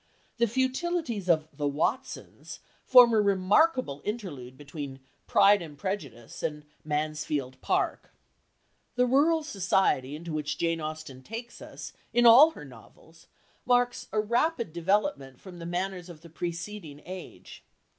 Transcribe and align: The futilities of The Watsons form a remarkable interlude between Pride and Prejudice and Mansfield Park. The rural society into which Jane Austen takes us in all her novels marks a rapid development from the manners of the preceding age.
The 0.39 0.47
futilities 0.47 1.29
of 1.29 1.47
The 1.55 1.67
Watsons 1.67 2.59
form 2.85 3.13
a 3.13 3.21
remarkable 3.21 4.01
interlude 4.03 4.57
between 4.57 4.99
Pride 5.27 5.61
and 5.61 5.77
Prejudice 5.77 6.41
and 6.41 6.65
Mansfield 6.83 7.61
Park. 7.61 8.11
The 8.95 9.05
rural 9.05 9.43
society 9.43 10.15
into 10.15 10.33
which 10.33 10.57
Jane 10.57 10.81
Austen 10.81 11.21
takes 11.21 11.61
us 11.61 11.93
in 12.13 12.25
all 12.25 12.49
her 12.53 12.65
novels 12.65 13.27
marks 13.63 14.07
a 14.11 14.19
rapid 14.19 14.73
development 14.73 15.39
from 15.39 15.59
the 15.59 15.67
manners 15.67 16.09
of 16.09 16.21
the 16.21 16.31
preceding 16.31 17.03
age. 17.05 17.63